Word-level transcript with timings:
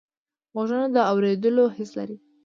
غوږونه 0.53 0.87
د 0.95 0.97
اوریدلو 1.11 1.65
حس 1.75 1.91
لري 1.99 2.17